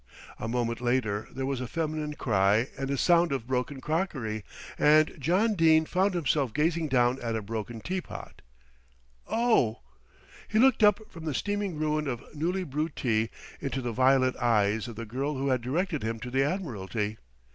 A 0.39 0.47
moment 0.47 0.81
later 0.81 1.27
there 1.31 1.45
was 1.45 1.61
a 1.61 1.67
feminine 1.67 2.15
cry 2.15 2.69
and 2.75 2.89
a 2.89 2.97
sound 2.97 3.31
of 3.31 3.45
broken 3.45 3.79
crockery, 3.79 4.43
and 4.79 5.13
John 5.19 5.53
Dene 5.53 5.85
found 5.85 6.15
himself 6.15 6.55
gazing 6.55 6.87
down 6.87 7.21
at 7.21 7.35
a 7.35 7.41
broken 7.43 7.81
teapot. 7.81 8.41
"Oh!" 9.27 9.81
He 10.47 10.57
looked 10.57 10.81
up 10.81 11.01
from 11.11 11.25
the 11.25 11.35
steaming 11.35 11.77
ruin 11.77 12.07
of 12.07 12.23
newly 12.35 12.63
brewed 12.63 12.95
tea 12.95 13.29
into 13.59 13.79
the 13.79 13.91
violet 13.91 14.35
eyes 14.37 14.87
of 14.87 14.95
the 14.95 15.05
girl 15.05 15.37
who 15.37 15.49
had 15.49 15.61
directed 15.61 16.01
him 16.01 16.17
to 16.21 16.31
the 16.31 16.41
Admiralty. 16.43 17.19